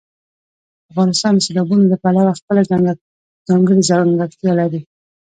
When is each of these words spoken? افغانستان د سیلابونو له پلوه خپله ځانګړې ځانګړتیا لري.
افغانستان 0.91 1.33
د 1.35 1.41
سیلابونو 1.47 1.83
له 1.91 1.97
پلوه 2.03 2.33
خپله 2.39 2.61
ځانګړې 3.49 3.79
ځانګړتیا 3.89 4.51
لري. 4.61 4.81